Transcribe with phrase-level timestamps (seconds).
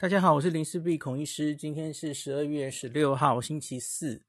[0.00, 1.54] 大家好，我是林氏璧孔医师。
[1.54, 4.22] 今天是十二月十六号，星期四。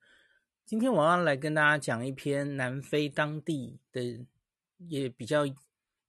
[0.65, 4.25] 今天我要来跟大家讲一篇南非当地的
[4.79, 5.45] 也比较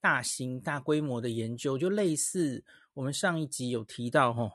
[0.01, 2.65] 大型、大规模的研究，就类似
[2.95, 4.55] 我们上一集有提到吼，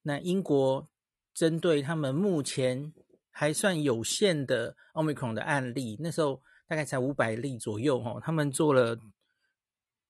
[0.00, 0.88] 那英国
[1.34, 2.94] 针对他们目前
[3.30, 8.98] 还算有限的 Omicron 的案例，那时候大概才五百例左右吼，他们做了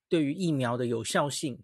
[0.07, 1.61] 对于疫苗的有效性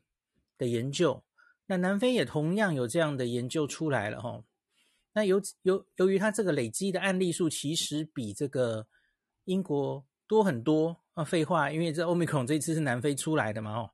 [0.58, 1.24] 的研究。
[1.68, 4.44] 那南非也同样有这样的研究出来了哈，
[5.14, 8.88] 那由由由于它这个累积的案例数其实比这个
[9.46, 13.92] 英国多很多啊，废话，因为这欧米克这次是南非出来的嘛哦，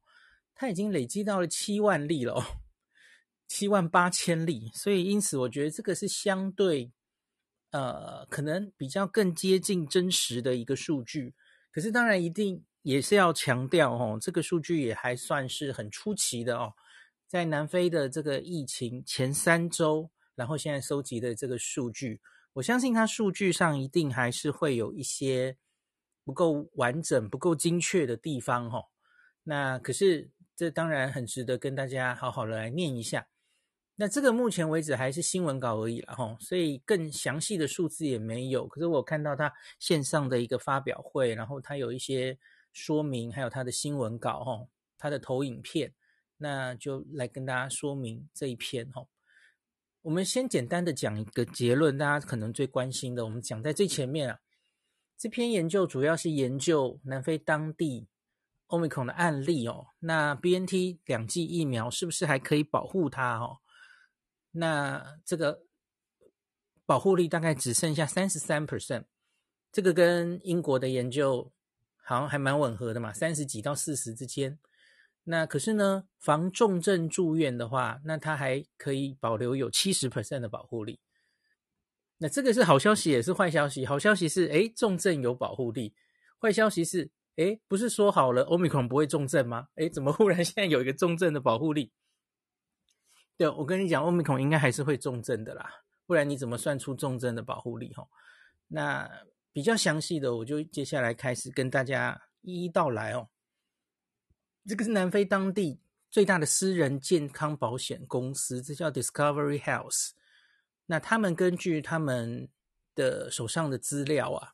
[0.54, 2.44] 它已经累积到了七万例了哦，
[3.48, 6.92] 七万八千例，所以因此我觉得这个是相对
[7.72, 11.34] 呃可能比较更接近真实的一个数据，
[11.72, 16.74] 可是当然一定也是要强调哦，这个数据也还算是很出奇的哦。
[17.32, 22.20] 在南非的这个疫情前三周，然后现在收集的这个数据，
[22.52, 25.56] 我相信它数据上一定还是会有一些
[26.26, 28.84] 不够完整、不够精确的地方哈。
[29.44, 33.26] 那可是这当然很值得跟大家好好的来念一下。
[33.96, 38.68] 那这个目前为止还是新闻稿而已了哈，所以更详细的数字也没有。
[38.68, 42.38] 可是我看到它线上的一个发表会，然后它有一些
[42.74, 45.94] 说明，还有它的新闻稿哈，它的投影片。
[46.42, 49.06] 那就来跟大家说明这一篇哈。
[50.02, 54.40] 我们先简单的讲一个结论，大家可能最关心的，我们讲在最前面啊。
[55.16, 58.08] 这篇研究主要是研究南非当地
[58.70, 59.90] Omicron 的案例哦。
[60.00, 63.60] 那 BNT 两剂疫苗是不是还可以保护它哦？
[64.50, 65.62] 那这个
[66.88, 69.04] 保护力大概只剩下三十三 percent，
[69.72, 71.54] 这个跟英国的研究
[71.98, 74.58] 好像还蛮吻合的嘛，三十几到四十之间。
[75.24, 81.00] 那可是呢，防重症住院的话，那它还可以保留有七十 percent 的保护力。
[82.18, 83.86] 那这个是好消息，也是坏消息。
[83.86, 85.94] 好消息是，诶，重症有保护力；
[86.40, 89.68] 坏消息是，诶，不是说好了 Omicron 不会重症吗？
[89.76, 91.92] 诶，怎么忽然现在有一个重症的保护力？
[93.38, 95.68] 对，我跟你讲，Omicron 应该还是会重症的啦，
[96.06, 97.92] 不然你怎么算出重症的保护力？
[97.94, 98.08] 哈，
[98.68, 99.10] 那
[99.52, 103.30] 比较详细的，我就接下来开始跟大家一一道来哦。
[104.68, 105.80] 这个是南非当地
[106.10, 110.12] 最大的私人健康保险公司，这叫 Discovery Health。
[110.86, 112.50] 那他们根据他们
[112.94, 114.54] 的手上的资料啊，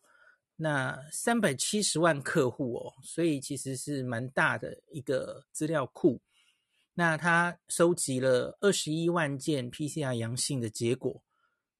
[0.56, 6.22] 那三百七十万客户哦，所以其实是蛮大的一个资料库。
[6.94, 11.24] 那他收集了二十一万件 PCR 阳性的结果。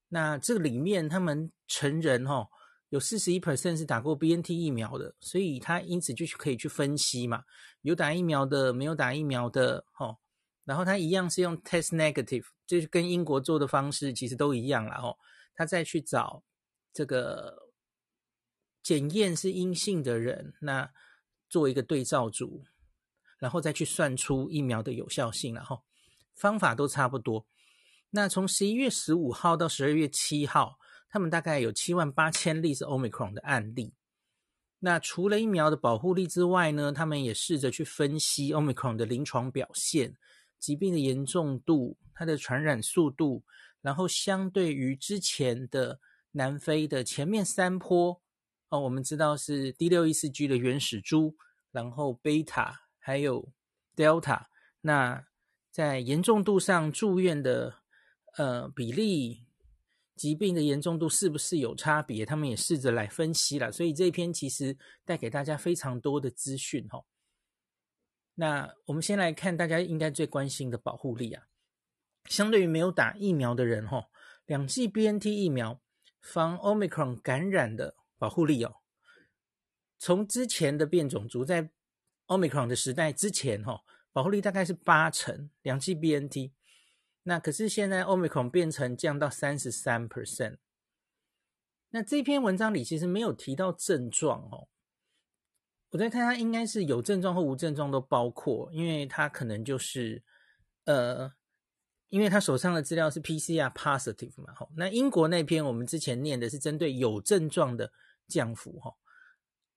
[0.08, 2.48] 那这个里面他们成人哦。
[2.90, 7.44] 有四十一 percent 是打过 BNT 疫苗的，所以他因此就可以去分析嘛，
[7.82, 10.18] 有打疫苗的，没有打疫苗的，哦，
[10.64, 15.16] 然后他一样是用 test negative，就是跟英国做的方式其实都一样了，齁，
[15.54, 16.42] 他再去找
[16.92, 17.70] 这个
[18.82, 20.90] 检验是阴性的人，那
[21.48, 22.64] 做一个对照组，
[23.38, 25.82] 然后再去算出疫苗的有效性，然后
[26.34, 27.46] 方法都差不多。
[28.10, 30.78] 那从十一月十五号到十二月七号。
[31.10, 33.94] 他们大概有七万八千例是 Omicron 的案例。
[34.80, 40.16] 那除了疫苗的保护力之外呢，他们也试着去分析 Omicron 的临床表现、
[40.58, 43.42] 疾病的严重度、它的传染速度，
[43.82, 45.98] 然后相对于之前的
[46.30, 48.22] 南非的前面三波
[48.68, 51.34] 哦，我们知道是 D 六一四 G 的原始株，
[51.72, 53.52] 然后 Beta 还有
[53.96, 54.44] Delta，
[54.82, 55.26] 那
[55.72, 57.78] 在严重度上住院的
[58.36, 59.47] 呃比例。
[60.18, 62.26] 疾病的严重度是不是有差别？
[62.26, 67.04] 他们也试着来分析了，所以这一篇其实带给大家非常多的资讯哈。
[68.34, 71.46] 那我们先来看大家应该最关心的保护力啊，
[72.24, 74.08] 相对于没有打疫苗的人哈，
[74.46, 75.80] 两剂 BNT 疫苗
[76.20, 78.76] 防 Omicron 感染的保护力哦，
[79.98, 81.70] 从之前的变种族在
[82.26, 86.52] Omicron 的时代之前哈，保护力大概是八成，两剂 BNT。
[87.28, 90.56] 那可是现在 Omicron 变成降到三十三 percent。
[91.90, 94.68] 那这篇文章里其实没有提到症状哦。
[95.90, 100.22] 我在看它应该是有症状或无症状都包括，因为它可能就是
[100.86, 101.30] 呃，
[102.08, 104.54] 因为他手上的资料是 PCR positive 嘛。
[104.54, 107.92] 吼，那英国那篇我们之前念的是针对有症状的
[108.26, 108.94] 降幅哈。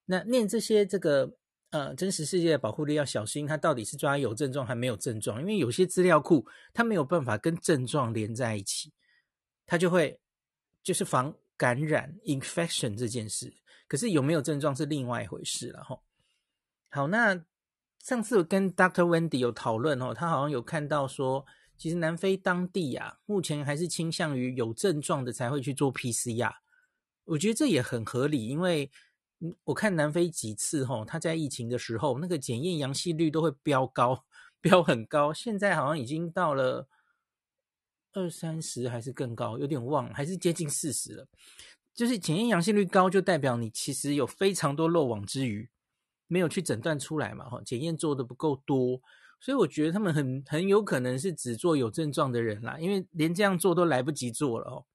[0.06, 1.38] 那念这些这个。
[1.72, 5.40] 呃，真实世界的保护力要小心，它到底是抓有症状还没有症状？
[5.42, 8.94] 因为有些资料库它没有办法跟症状连在一起，
[9.66, 10.20] 它就会
[10.84, 13.54] 就是防感染 infection 这件事。
[13.88, 16.00] 可是有没有症状是另外一回事了哈。
[16.90, 17.44] 好，那
[18.00, 19.04] 上次我跟 Dr.
[19.04, 21.46] Wendy 有讨论哦，他好像有看到说，
[21.78, 26.54] 其实南非当地啊，目前还是倾向于有症状的才会去做 PCR。
[27.24, 28.92] 我觉得这也很合理，因为
[29.64, 34.26] 我看南非几次吼，他在疫情的时候，那个检验阳性率都会飙高，
[34.62, 35.34] 飙很高。
[35.34, 36.88] 现在好像已经到了
[38.14, 41.28] 二三十还是更高，有点忘了，还是接近四十了。
[41.94, 45.70] 就是检验阳性率高，就代表你其实有非常多漏网之鱼，
[46.28, 49.02] 没有去诊断出来嘛，哈，检验做的不够多。
[49.40, 54.86] 所以我觉得他们很很有可能是只做有症状的人啦，因为连这样做都来不及做了哦。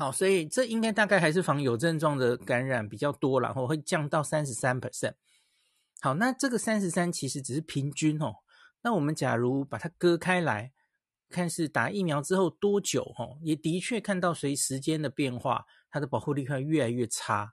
[0.00, 5.12] 好，所以这应该大概还是防有症状的感染比较多，然后会降到三十三 percent。
[6.00, 8.36] 好，那这个三十三其实只是平均哦。
[8.80, 10.72] 那我们假如把它割开来
[11.28, 17.52] 看，是打疫苗之后多久哦，也的确看到随时间的变化，它的保护力会越来越差，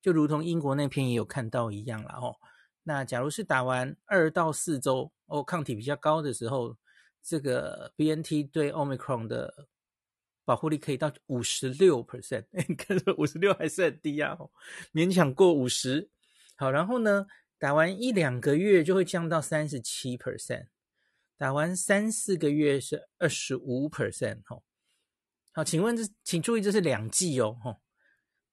[0.00, 2.36] 就如同英国那篇也有看到一样了哦。
[2.84, 6.76] 那假如是打完二到四周哦，抗体比较高的时候，
[7.20, 9.66] 这个 BNT 对 Omicron 的
[10.48, 14.34] 保护力可以到五十六 percent， 你看这五十六还是很低啊，
[14.94, 16.08] 勉强过五十。
[16.56, 17.26] 好，然后呢，
[17.58, 20.68] 打完一两个月就会降到三十七 percent，
[21.36, 24.40] 打完三四个月是二十五 percent。
[24.46, 24.62] 哈，
[25.52, 27.80] 好，请问这，请注意这是两剂哦，哈。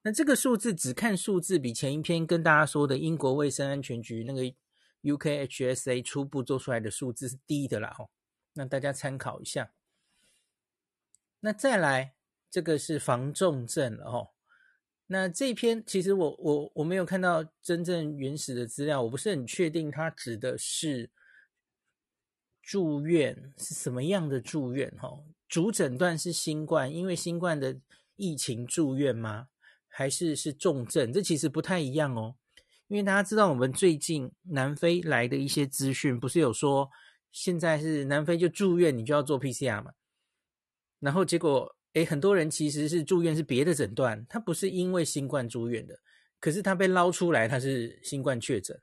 [0.02, 4.54] 那这个数字只看数字，比前一篇跟大家说的英国卫生安全局那个
[5.02, 8.12] UKHSA 初步做出来的数字是低的啦，吼。
[8.54, 9.72] 那大家参考一下。
[11.46, 12.16] 那再来，
[12.50, 14.34] 这个是防重症了，吼。
[15.06, 21.12] 那这篇其实我我我没有看到真正原始的资料，我不是很确定它指的是
[22.64, 25.24] 住院是什么样的住院，哦。
[25.48, 27.78] 主诊断是新冠，因为新冠的
[28.16, 29.50] 疫情住院吗？
[29.88, 32.34] 还是是重症，这其实不太一样哦。
[32.88, 36.90] 因为大家知道，我们最近南非来的一些资讯，不是有说
[37.32, 39.92] 现在是南非就住院，你就要做 PCR 嘛？
[41.06, 46.00] 然后结果，诶，很多人其实是住院是别的诊断，他不是因为新冠住院的，
[46.40, 48.82] 可是他被捞出来他是新冠确诊，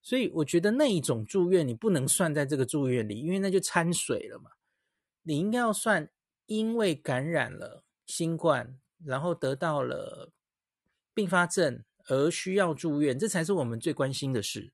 [0.00, 4.50] 所以我觉得那一种住院你不能算在这个住院里，因为那就掺水了嘛。
[5.22, 6.08] 你应该要算
[6.46, 10.32] 因为感染了新冠，然后得到了。
[11.14, 14.72] 并发症而需要住院，这才是我们最关心的事。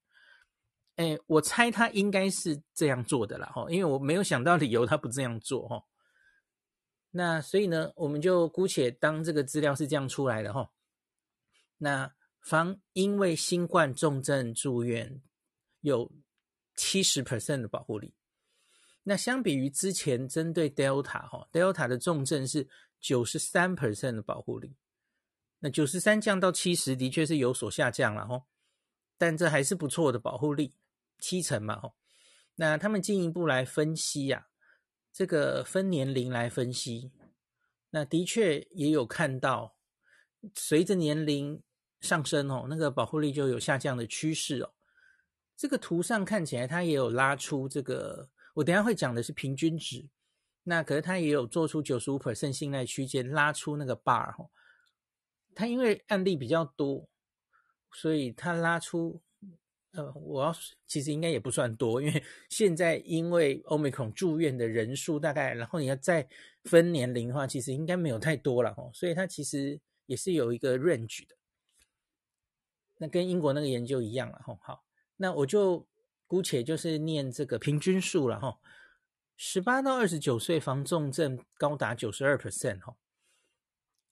[0.96, 5.82] 哎，我猜他应该是这样做的啦，哈，因为我没有想到理由他不这样做，哈。
[7.16, 10.68] 那所以呢，我们就姑且当这个资料是这样出来的，哈。
[11.78, 15.22] 那防因为新冠重症住院
[15.80, 16.10] 有
[16.74, 18.12] 七十 percent 的保护力。
[19.04, 22.68] 那相比于之前针对 Delta 哈，Delta 的重症是
[23.00, 24.74] 九十三 percent 的保护力。
[25.60, 28.42] 那九十三降到七十，的确是有所下降了吼，
[29.16, 30.74] 但这还是不错的保护力，
[31.20, 31.94] 七成嘛吼。
[32.56, 34.53] 那他们进一步来分析呀、啊，
[35.14, 37.12] 这个分年龄来分析，
[37.90, 39.76] 那的确也有看到，
[40.54, 41.62] 随着年龄
[42.00, 44.74] 上升哦，那个保护力就有下降的趋势哦。
[45.56, 50.08] 这个图上看起来，它也有拉出这个，我等下会讲的是平均值，
[50.64, 54.50] 那可是它也有做出九十五 percent 信赖区间，拉出那个 bar 哦。
[55.54, 57.08] 它因为案例比较多，
[57.92, 59.22] 所以它拉出，
[59.94, 60.52] 呃，我要
[60.86, 66.28] 其实应该也不算多，因为现在因为 Omicron 住院的人数大概，然后你要再
[66.64, 71.36] 分年龄的话，其实应该没有太多了哦，所以它其实也是有一个 range 的。
[72.98, 74.84] 那跟英国那个研究一样了哈，好，
[75.16, 75.86] 那我就
[76.26, 78.58] 姑且就是念这个平均数了哈，
[79.36, 82.96] 十八到二十九岁防重症高达九十二 percent 哈。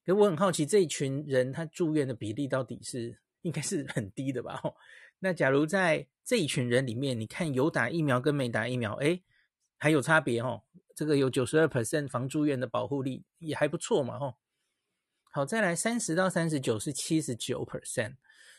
[0.04, 4.62] 可我很好奇，这一群人他住院的比例到底是应该是很低的吧？
[5.24, 9.22] 那假如在这一群人里面，你看有打疫苗跟没打疫苗，诶，
[9.78, 10.64] 还有差别哦。
[10.96, 14.34] 这个有九十二 percent 防住院的保护力也还不错嘛，吼。
[15.30, 18.16] 好，再来三十到三十九是七十九 percent，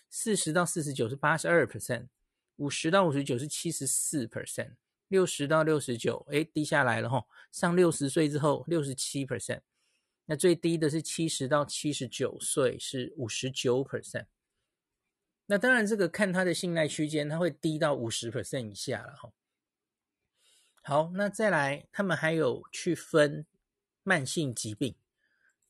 [0.10, 2.08] 四十到四十九是八十二 percent，
[2.56, 4.76] 五十到五十九是七十四 percent，
[5.10, 7.28] 六十到六十九，诶，低下来了吼。
[7.52, 9.60] 上六十岁之后六十七 percent。
[10.26, 14.28] 那最低的是七十到七十九岁，是五十九 percent。
[15.46, 19.32] 那当然，这个看它的信赖区间，它会低到五十 percent 以下了哈。
[20.82, 23.46] 好，那再来，他们还有去分
[24.04, 24.96] 慢性疾病，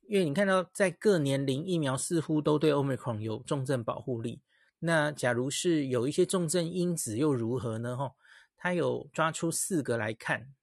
[0.08, 4.42] 因为你看到在各年龄疫苗似乎都对 Omicron 有重症保护力。
[4.80, 7.96] 那假如是有一些重症因子又如何呢？
[7.96, 8.15] 哈，
[8.58, 10.53] 他有抓出四个来看。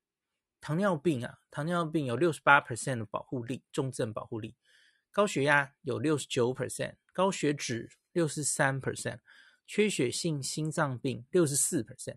[0.60, 4.54] 糖尿病啊，糖尿病有六十八 percent 的保护力，重症保护力；
[5.10, 9.18] 高血压有六十九 percent，高血脂六十三 percent，
[9.66, 12.16] 缺血性心脏病六十四 percent，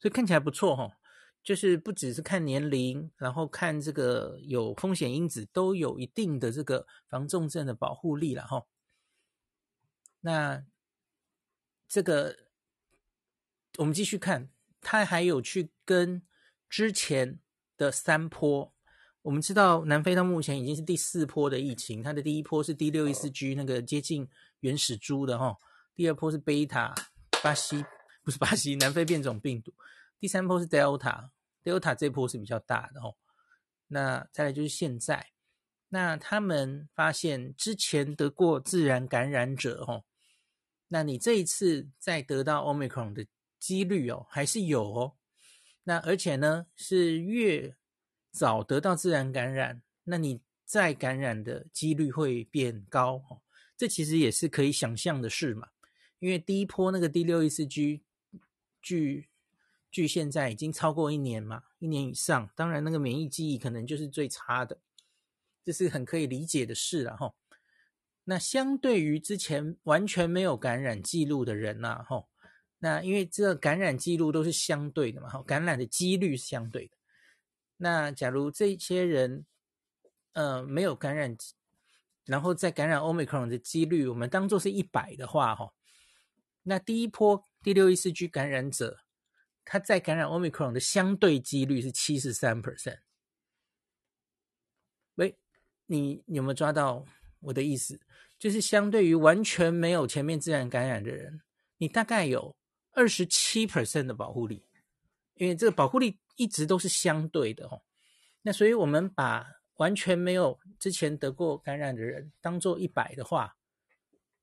[0.00, 0.96] 所以看起来不错哈。
[1.42, 8.66] 就是不只是看年龄，然后看这个有风险因子，都有一定的这个防重症的保护力了哈。
[10.20, 10.62] 那
[11.88, 12.36] 这个
[13.78, 14.50] 我们继续看，
[14.82, 16.20] 他还有去跟
[16.68, 17.40] 之前
[17.78, 18.74] 的三波，
[19.22, 24.28] 我们知道南非到目前已经是第四波的疫情，它的第一波是 D 六一四 G 那个接近
[24.60, 25.56] 原始株的哈，
[25.94, 26.94] 第二波是贝塔
[27.42, 27.84] 巴西，
[28.22, 29.74] 不是巴西，南非变种病毒。
[30.18, 33.16] 第三波是 Delta，Delta 这波是比较大的哦。
[33.88, 35.30] 那再来就是现在，
[35.88, 40.04] 那他们发现之前得过自然感染者哦，
[40.88, 43.26] 那你这一次再得到 Omicron 的
[43.58, 45.16] 几率哦，还是有哦。
[45.84, 47.74] 那而且呢，是越
[48.30, 53.40] 早得到自然感染，那你再感染的几率会变高哦。
[53.80, 55.70] 这其实也是可以想象的事嘛，
[56.18, 58.02] 因为第一波那个 D614G
[58.82, 59.30] 距
[59.90, 64.82] 距现在已经超过一年嘛，一年以上，当然那个免疫记忆可能就是最差的，
[65.64, 67.34] 这是很可以理解的事了哈。
[68.24, 72.26] 那相对于之前完全没有感染记录的人呐，哈，
[72.80, 76.98] 那因为这个感染记录都是相对的嘛，哈，感染的几率是相对的。
[77.78, 79.46] 那假如这些人，
[80.34, 81.34] 呃，没有感染，
[82.30, 85.72] 然后再感染 Omicron 的几率，我们当做是一百的话，哈，
[86.62, 89.00] 那第一波第六一四 G 感染者。
[89.62, 92.98] 他再感染 Omicron 的相对几率是七十三 percent。
[95.14, 95.38] 喂，
[95.86, 97.04] 你，你有没有抓到
[97.40, 98.00] 我的意思？
[98.36, 101.42] 就是相对于完全没有前面自然感染的人，
[101.76, 102.56] 你大概有
[102.92, 104.66] 二十七 percent 的保护力，
[105.34, 107.82] 因为这个保护力一直都是相对的哦。
[108.42, 109.46] 那所以我们把
[109.80, 113.56] 完全没有之前得过感染的人当做一百的话，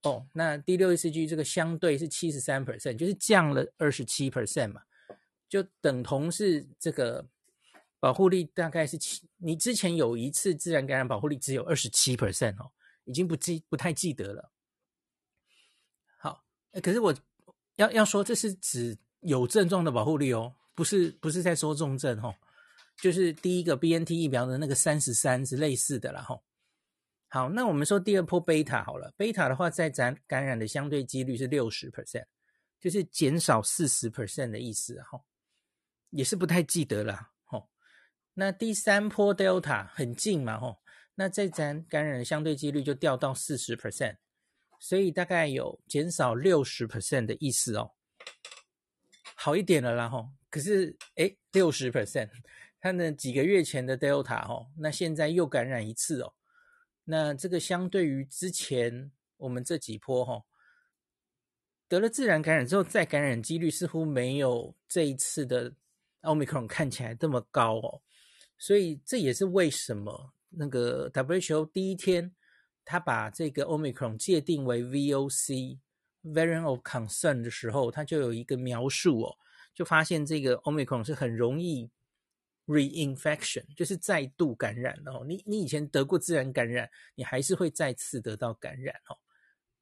[0.02, 4.82] 哦，那 D614G 这个相对是七十三 percent，就是降了二十七 percent 嘛。
[5.48, 7.26] 就等同是这个
[8.00, 12.72] 保护力大概是七，你之前有一次自然感染保护力只有二十七 percent 哦，
[13.06, 14.52] 已经不记不太记得了。
[16.18, 16.44] 好，
[16.82, 17.16] 可是我
[17.76, 22.34] 要要说这是指有症状的保护力哦，不是不是在说重症哦，
[23.02, 26.44] 就是第一个 BNT 疫苗的那个三十三是类似的啦吼。
[27.30, 32.26] 好，那我们说第二波贝塔好了，贝塔的话在咱感染的相对几率是六十 percent，
[32.80, 35.22] 就是减少四十 percent 的意思哈。
[36.10, 37.70] 也是不太记得了，吼。
[38.34, 40.82] 那第三波 Delta 很近嘛，吼。
[41.16, 44.18] 那在咱感染的相对几率就掉到四十 percent，
[44.80, 47.92] 所以大概有减少六十 percent 的意思哦。
[49.36, 50.30] 好一点了啦，吼。
[50.50, 52.30] 可是，诶，六十 percent，
[52.88, 56.34] 他那几个月前的 Delta，吼，那现在又感染一次哦。
[57.04, 60.46] 那这个相对于之前我们这几波，吼。
[61.88, 65.74] 得了自然感染之后再感染几率似乎没有这一次的。
[66.24, 68.02] Omicron 看起来这么高哦，
[68.58, 72.36] 所以这也是为什么那个 WHO 第一天
[72.84, 75.78] 他把这个 Omicron 界定为 VOC
[76.24, 79.38] Variant of Concern 的时候，他就有一个描述哦，
[79.74, 81.90] 就发现这个 Omicron 是很容易
[82.68, 85.26] reinfection，就是再度感染哦。
[85.26, 89.18] 你你以前得过自然感染，你还是会再次得到感染哦。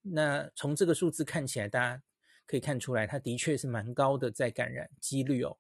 [0.02, 2.02] 那从这个数字看起来，大家
[2.46, 5.58] 可以看出来，它的确是蛮高的再感染几率哦。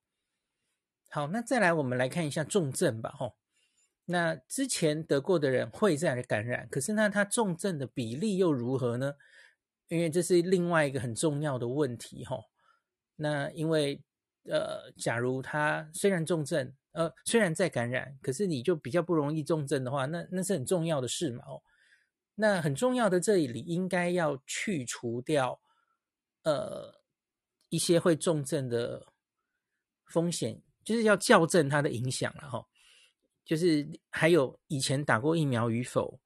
[1.09, 3.35] 好，那再来我们来看一下重症吧，吼。
[4.05, 9.15] 那之前得过的人会再来感染，可是那他重症的比例又如何呢？
[9.87, 12.43] 因为这是另外一个很重要的问题，吼。
[13.15, 14.03] 那因为
[14.49, 21.61] 呃，假如他虽然重症，呃，虽然在感染，可是你就比较不容易重症的话，那那是很重要的事嘛，哦。
[22.35, 25.59] 那很重要的这里应该要去除掉
[26.43, 27.01] 呃
[27.69, 29.07] 一些会重症的
[30.05, 30.61] 风险。
[30.83, 32.63] 就是要校正它的影响了哈，
[33.43, 36.19] 就是还有以前打过疫苗与否，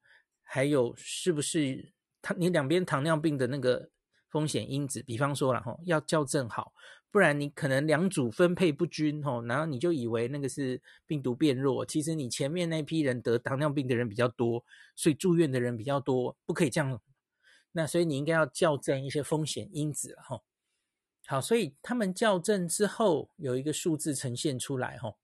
[0.44, 3.90] 还有是不是他你两边糖尿病的那个
[4.28, 6.74] 风险因子，比方说了哈，要校正好，
[7.12, 14.64] 不然你可能两组分配不均哈，然后你就以为那个是病毒变弱，其实你前面那批人得糖尿病的人比较多，
[14.96, 17.02] 所以住院的人比较多，不可以这样，
[17.72, 20.42] 那所以你应该要校正一些风险因子了哈。
[21.26, 25.18] 好，所以他们校正之后有一个数字呈现出来，吼。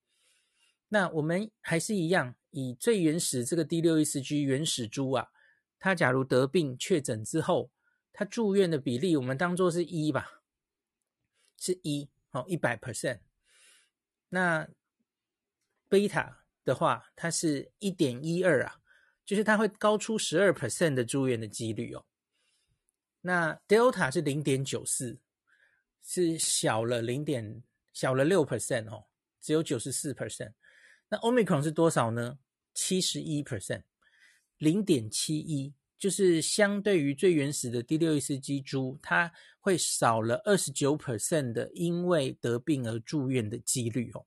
[0.89, 5.29] 那我们还是一样，以最原始这个 D614G 原始株啊，
[5.79, 7.71] 它假如得病确诊之后，
[8.13, 10.34] 它住院的比例，我们当做是一吧，
[11.57, 13.19] 是一，哦，一百 percent。
[14.29, 14.67] 那
[15.87, 18.81] 贝塔的话，它是一点一二啊，
[19.25, 22.05] 就是它会高出十二 percent 的住院的几率哦。
[23.21, 25.19] 那 Delta 是零点九四。
[26.07, 29.07] 是小了零点小了六 percent 哦，
[29.41, 30.53] 只有九十四 percent。
[31.09, 32.37] 那 Omicron 是多少呢？
[32.75, 33.81] 七十一 percent，
[34.59, 35.73] 零点七一，
[36.05, 44.23] 就是相对于最原始的第六意思基株，它会少了二十九 percent 的因为得病而住院的几率哦。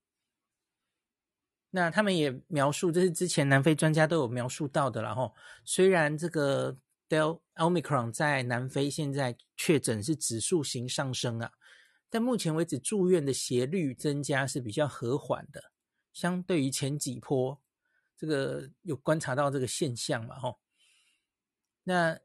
[1.70, 5.32] 那他们也描述，这是之前南非专家都有描述到的，然后
[5.64, 6.76] 虽然这个
[7.08, 11.52] Delta Omicron 在南非现在确诊是指数型上升啊，
[12.10, 15.62] 但目前为止住院的斜率增加是比较和缓的，
[16.12, 17.56] 相对于前几波，
[18.16, 20.58] 这个有观察到这个现象嘛，吼。
[21.88, 22.18] 那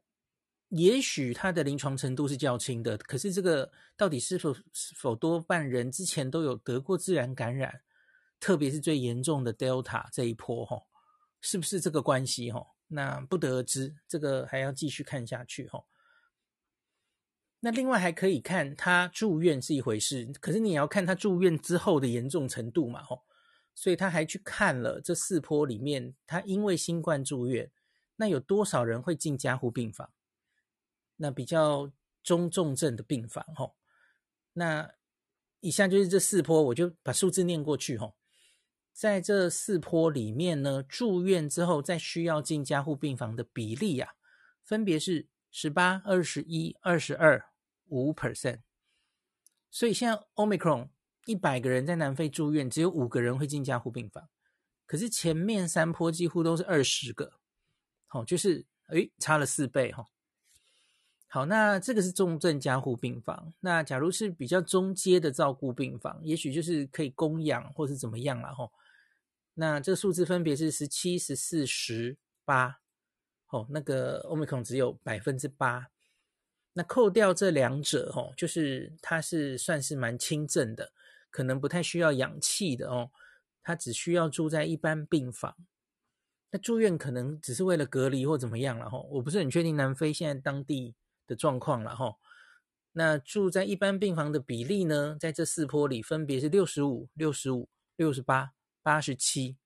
[0.68, 7.80] 也许它的临床程度是较轻的，可是这个到底是否是否多半人之前都有得过自然感染？
[8.38, 10.86] 特别是最严重的 Delta 这一波，吼，
[11.40, 12.50] 是不是这个关系？
[12.50, 15.86] 吼，那不得而知，这个还要继续看下去，吼。
[17.60, 23.22] 那另外还可以看他住院是一回事，可是你也要看他住院之后的严重程度嘛，吼。
[23.74, 27.72] 所以他还去看了这四波里面，他因为新冠住院，
[28.16, 30.12] 那有多少人会进加护病房？
[31.16, 31.92] 那比较
[32.22, 33.76] 中重症的病房，吼。
[34.54, 34.94] 那
[35.60, 38.16] 以下就是这四波，我就把数字念过去，吼。
[38.92, 44.14] 在这四波里面呢，住院之后再需要进加护病房的比例啊，
[44.62, 47.44] 分别是十八、二十一、二十二、
[47.86, 48.60] 五 percent。
[49.70, 50.90] 所以现在 Omicron
[51.26, 54.28] 一百个人在南非住院，只有五个人会进加护病房。
[54.86, 57.40] 可是前面三波几乎都是二十个，
[58.14, 60.06] 哦，就是诶，差了四倍哈。
[61.26, 63.52] 好，那这个是重症加护病房。
[63.58, 68.70] 那假如是比较中阶的照顾病房，也许就是可以供养或是怎么样了哈。
[69.54, 72.78] 那这个数字分别是十七、十四、十八，
[73.48, 75.88] 哦，那个 Omicron 只有百分之八。
[76.74, 80.92] 那扣掉这两者，哦，就是它是算是蛮轻症的，
[81.30, 83.10] 可能不太需要氧气的哦，
[83.60, 85.56] 它只需要住在一般病房。
[86.54, 90.94] 那住院可能只是为了隔离或怎么样了哈，我不是很确定南非现在当地
[91.26, 92.14] 的状况了哈。
[92.92, 98.52] 那住在一般病房的比例呢，在这四波里分别是六十五、六十五、六十八。
[98.84, 99.56] 八十七，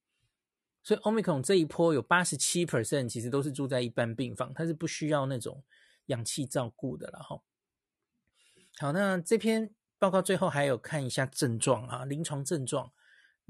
[0.81, 5.65] 所以 Omicron 这一波有八十七 percent 其实都是住在一般病房，它是不需要那种
[6.07, 7.43] 氧气照顾的了哈。
[8.79, 12.93] 好，那这篇报告最后还有看一下症状啊，临床症状。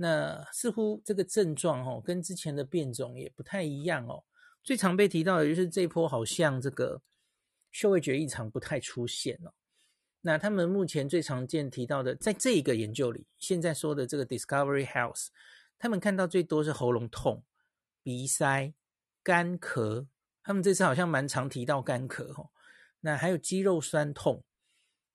[0.00, 4.22] 那似乎这个症状哦，跟之前的变种也不太一样哦。
[4.62, 7.02] 最常被提到的就是这一波好像这个
[7.72, 9.52] 嗅味觉异常不太出现哦。
[10.20, 15.28] 那他们目前最常见提到的，在这一个研究里，现在说的这个 Discovery Health。
[15.78, 17.42] 他们看到最多是喉咙痛、
[18.04, 18.72] 鼻塞、
[19.24, 20.06] 干咳。
[20.44, 22.50] 他们这次好像蛮常提到干咳哦。
[23.00, 24.44] 那还有肌肉酸痛。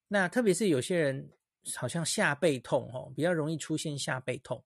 [0.09, 1.31] 那特别是有些人
[1.75, 4.63] 好像下背痛吼，比较容易出现下背痛。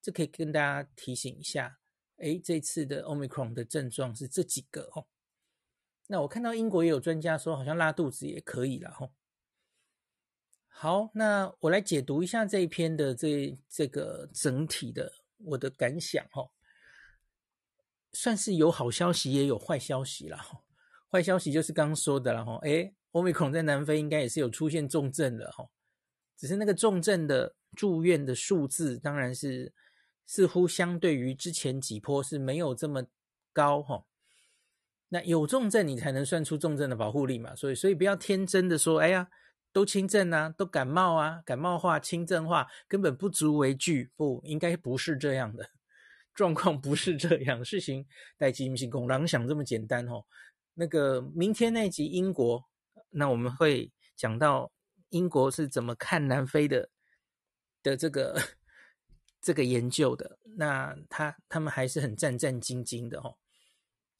[0.00, 1.78] 这可以跟大家提醒一下。
[2.16, 5.06] 诶，这次的 Omicron 的症状是这几个吼。
[6.06, 9.12] 那我看到英国也有专家说，好像拉肚子也可以了吼。
[10.66, 15.12] 好，那我来解读一下这一篇的这这个整体的。
[15.44, 16.50] 我的感想哈，
[18.12, 20.44] 算是有好消息也有坏消息啦。
[21.08, 25.64] 坏消息就是刚刚说的了哈，诶，Omicron 在南非应该也是有出现重症的哈，
[26.36, 29.72] 只是那个重症的住院的数字，当然是
[30.28, 33.02] 似乎相对于之前几波是没有这么
[33.52, 34.04] 高哈。
[35.08, 39.28] 那有重症你才能算出重症的保护力嘛，所以所以不要天真的说，哎呀。
[39.70, 44.10] 都轻症啊，都感冒啊，感冒化、轻症化，根本不足为惧。
[44.16, 45.68] 不应该不是这样的
[46.34, 48.06] 状况，不是这样事情。
[48.38, 50.24] 待机不是公狼想这么简单哦。
[50.72, 52.64] 那个明天那集英国，
[53.10, 54.72] 那我们会讲到
[55.10, 56.88] 英国是怎么看南非的
[57.82, 58.40] 的这个
[59.40, 60.38] 这个研究的。
[60.56, 63.36] 那他他们还是很战战兢兢的哦，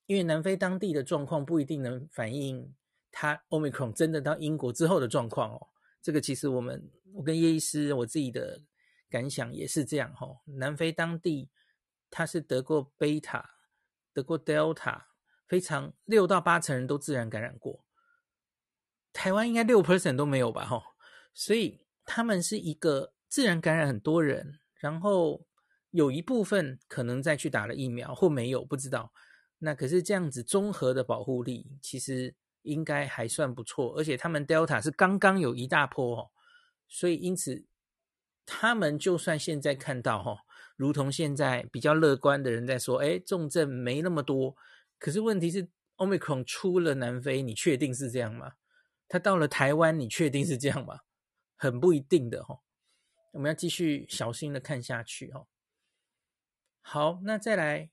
[0.07, 2.75] 因为南非当地的状况不一定能反映。
[3.11, 5.69] 他 Omicron 真的到英国之后的状况哦，
[6.03, 8.61] 这个其实我们我跟叶医师我自己的
[9.09, 10.39] 感想也是这样哦。
[10.45, 11.51] 南非当地
[12.11, 13.51] 他是得过贝塔，
[14.13, 15.05] 得过 Delta，
[15.47, 17.85] 非常六到八成人都自然感染过，
[19.13, 20.67] 台湾应该六 percent 都没有吧？
[20.67, 20.83] 哈，
[21.33, 25.45] 所以他们是一个自然感染很多人，然后
[25.91, 29.13] 有一部分可能再去打了疫苗或没有不知道。
[29.59, 32.35] 那可是这样子综合的保护力其实。
[32.63, 36.31] 应该还算不错，而且他们 Delta 是刚刚有一大波哦，
[36.87, 37.65] 所以因此
[38.45, 40.41] 他们就算现在看到哈，
[40.77, 44.55] 如同现在比较乐观的人在说，哎，重症没那么多，
[44.99, 48.53] 可是问题是 Omicron 出了南非，你确定是这样吗？
[49.09, 50.99] 他到了台湾，你确定是这样吗？
[51.57, 52.61] 很不一定的哈。
[53.33, 55.47] 我们要继续小心的看下去哦。
[56.81, 57.91] 好，那再来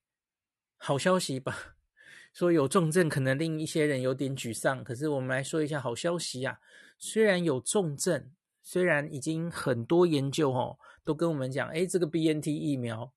[0.78, 1.76] 好消息吧。
[2.34, 6.60] 说有重症可能令一些人有点沮丧，可是我们来说一下好消息啊。
[6.98, 13.14] 虽然有重症，虽然已经很多研究哦都跟我们讲，哎，这个 BNT 疫苗，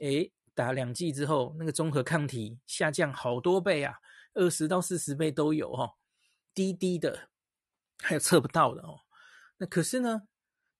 [0.00, 3.98] 哎，打两剂之后那个综合抗体下降好多倍啊，
[4.34, 5.94] 二十到四十倍都有哦，
[6.52, 7.28] 低低的，
[7.98, 9.00] 还有测不到的哦。
[9.58, 10.22] 那可是呢，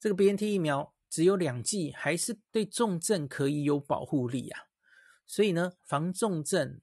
[0.04, 4.64] 这个 BNT 疫苗只有两剂，还是对重症可以有保护力啊。
[5.24, 6.82] 所以呢，防重症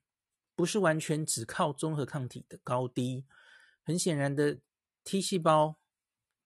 [0.56, 3.28] 不是完全只靠综合抗体的高低，
[3.84, 4.58] 很显然的。
[5.04, 5.78] T 细胞、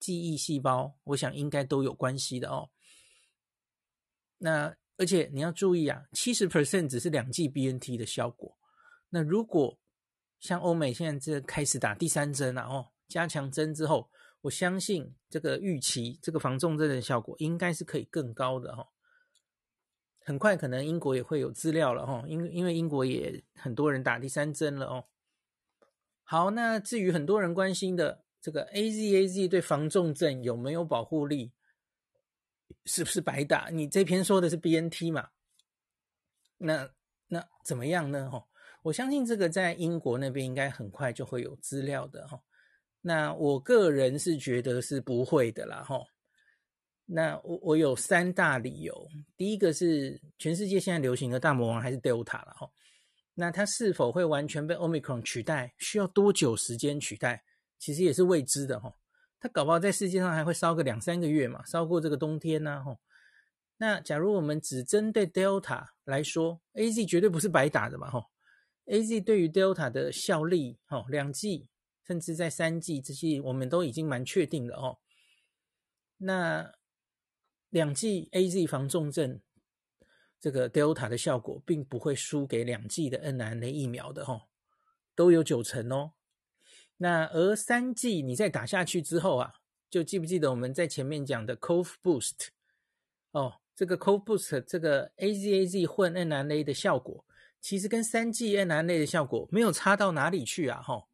[0.02, 2.70] 记忆细胞，我想应该都有关系的哦。
[4.40, 8.58] 那而且你要注意啊，七十 percent 只是两剂 BNT 的效果。
[9.10, 9.80] 那如果
[10.42, 14.10] 像欧美现在这开始打第三针了哦，加强针之后，
[14.46, 18.88] 我相信这个预期这个防重症的效果应该是可以更高的哦。
[20.24, 25.06] 很快可能英国也会有资料了哦，因为因为英国也很多人打第三针了哦。
[26.24, 28.24] 好，那至于很多人关心的。
[28.42, 31.52] 这个 AZAZ 对防重症有没有保护力？
[32.86, 33.70] 是不是白打？
[33.72, 35.30] 你这篇说的是 BNT 嘛？
[36.60, 36.92] 那
[37.30, 38.30] 那怎么样呢？
[38.30, 38.46] 哈，
[38.84, 42.40] 我相信这个在英国那边应该很快就会有资料的哈。
[43.08, 46.04] 那我个人是觉得是不会的啦哈。
[47.06, 52.68] 那我我有三大理由，第一个是全世界现在流行的大魔王还是 Delta 了哈。
[53.36, 55.72] 那它是否会完全被 Omicron 取代？
[55.78, 57.44] 需要多久时间取代？
[57.78, 58.92] 其实也是未知的哈，
[59.40, 62.98] 它搞不好在世界上还会烧个两三个月嘛，烧过这个冬天呢哈。
[63.78, 68.26] 那假如我们只针对 Delta 来说，AZ 绝对不是白打的嘛哈。
[68.88, 71.68] AZ 对于 Delta 的效力哈，两剂
[72.06, 75.00] 甚至在三剂这些我们都已经蛮确定的哦。
[76.18, 76.74] 那
[77.70, 79.42] 两剂 AZ 防重症，
[80.40, 84.48] 这个 Delta 的效果并不会输给两剂的 N R N A 疫苗的哈，
[85.16, 86.14] 都有九成哦。
[86.98, 89.56] 那而三剂你再打下去之后啊，
[89.90, 92.48] 就记不记得我们在前面讲的 Cov Boost
[93.32, 97.26] 哦，这个 Cov Boost 这个 AZAZ 混 N R N A 的效果，
[97.60, 101.08] 其实跟三剂 mRNA 的效果没有差到哪里去啊，吼、哦。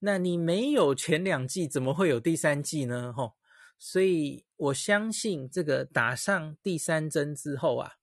[0.00, 3.12] 那你没有前两剂，怎么会有第三剂呢？
[3.12, 3.32] 吼、哦，
[3.78, 7.94] 所以我相信这个打上第三针之后啊，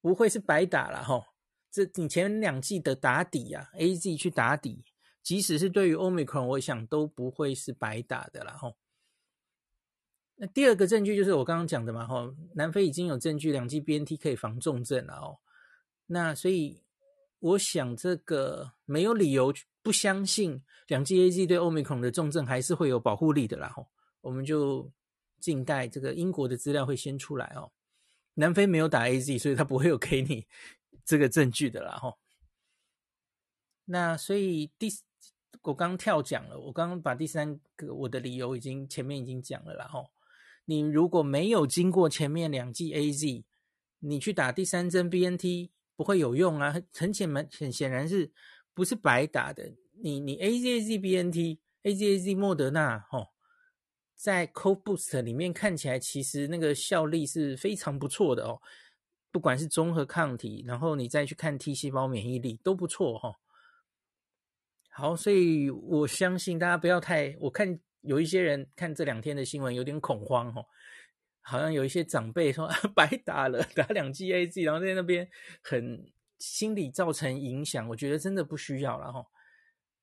[0.00, 1.24] 不会是白打了，吼、哦。
[1.70, 4.84] 这你前两季的打底啊，AZ 去打底。
[5.22, 8.76] 即使是对于 Omicron，我想都不会是白打的啦吼。
[10.36, 15.40] 那第二个证据就是我刚刚讲的嘛吼，南非已经有证据两剂 BNT 可以防重症了哦。
[16.06, 16.84] 那所以
[17.40, 19.52] 我想这个没有理由
[19.86, 23.86] 不相信两剂 AZ 对 Omicron 的重症还是会有保护力的啦吼。
[24.20, 24.90] 我们就
[25.38, 27.70] 静待这个英国的资料会先出来哦。
[28.34, 30.44] 南非没有打 AZ，所以他不会有给你
[31.04, 32.18] 这个证据的啦吼。
[33.84, 34.90] 那所以第。
[35.62, 40.10] 我刚跳讲了，我刚刚把第三个我的理由已经前面已经讲了啦吼。
[40.64, 43.42] 你如果没有经过前面两剂 AZ，
[43.98, 48.30] 你去打第三针 BNT 不会有用啊，很显然很显然是
[48.76, 49.72] 不是白打的。
[50.02, 53.28] 你你 AZAZ BNT AZAZ 莫德纳吼，
[54.14, 58.60] 在 Cov Boost 里面看起来其实那个效力是非常不错的哦，
[59.32, 63.40] 不管是综合抗体，然后你再去看 T 细胞免疫力都不错哈。
[64.90, 70.66] 好，所以我相信大家不要太，我看有一些人看这两天的新闻有点恐慌哦，
[71.40, 75.26] 好像有一些长辈说 白打了，打两剂 AZ，然后在那边
[75.62, 79.26] 很心理造成影响，我觉得真的不需要了哈。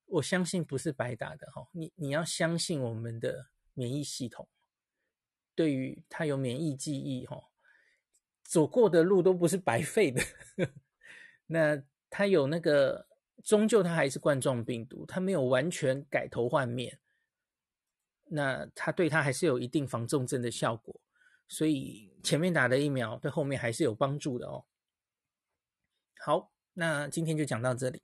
[0.06, 4.48] 我相信不是白打的哈，你你要相信我们的免疫系统，
[5.54, 7.50] 对于它有免疫记忆哈，
[8.42, 10.22] 走过的路都不是白费的，
[11.46, 13.06] 那它有那个。
[13.42, 16.98] 终究它还是冠状病毒，它没有完全改头换面，
[18.26, 20.98] 那它对它还是有一定防重症的效果，
[21.46, 24.64] 所以前面打的疫苗对后面还是有帮助的哦。
[26.26, 28.00] 好，那今天就讲到这里。